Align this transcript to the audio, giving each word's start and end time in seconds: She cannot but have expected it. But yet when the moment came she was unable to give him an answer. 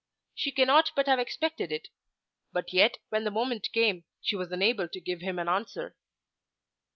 She 0.33 0.51
cannot 0.51 0.91
but 0.95 1.05
have 1.05 1.19
expected 1.19 1.71
it. 1.71 1.89
But 2.51 2.73
yet 2.73 2.97
when 3.09 3.23
the 3.23 3.29
moment 3.29 3.71
came 3.71 4.03
she 4.19 4.35
was 4.35 4.51
unable 4.51 4.87
to 4.87 4.99
give 4.99 5.21
him 5.21 5.37
an 5.37 5.47
answer. 5.47 5.95